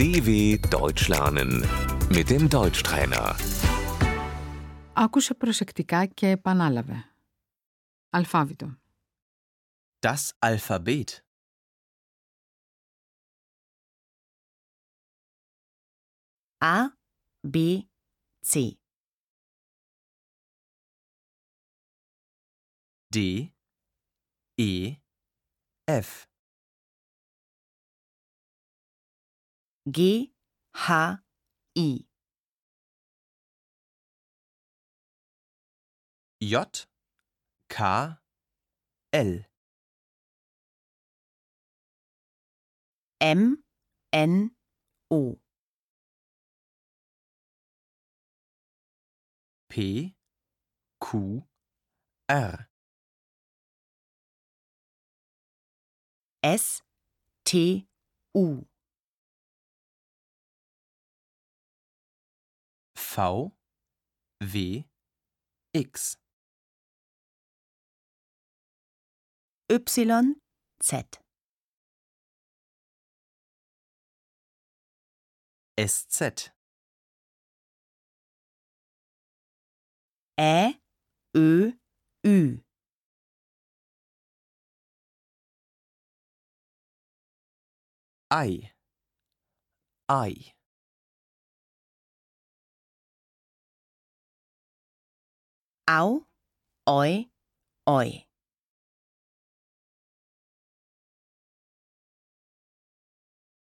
DW 0.00 0.28
Deutsch 0.70 1.08
lernen 1.08 1.50
mit 2.16 2.26
dem 2.30 2.48
Deutschtrainer. 2.48 3.34
Άκουσε 4.94 5.34
προσεκτικά 5.34 6.06
και 6.06 6.28
επανάλαβε. 6.28 7.04
Αλφάβητο. 8.10 8.78
Das 10.00 10.30
Alphabet. 10.38 11.24
A, 16.58 16.76
B, 17.54 17.56
C. 18.50 18.52
D, 23.14 23.52
E, 24.56 24.96
F. 25.84 26.26
G, 29.89 30.31
H, 30.75 31.17
I. 31.75 32.05
J, 36.39 36.85
K, 37.67 38.17
L. 39.13 39.39
M, 43.19 43.63
N, 44.13 44.51
O. 45.09 45.39
P, 49.67 50.13
Q, 51.03 51.43
R. 52.29 52.67
S, 56.43 56.81
T, 57.45 57.87
U. 58.35 58.65
V, 63.11 63.51
W, 64.39 64.85
X. 65.73 66.15
Y, 69.69 70.35
Z. 70.81 71.19
SZ. 75.77 76.51
Ä, 80.39 80.79
Ö, 81.35 81.71
Ü. 82.25 82.63
Ei. 88.31 88.71
Ei. 90.09 90.60
Au, 95.90 96.26
Oi, 96.84 97.30
Oi. 97.84 98.10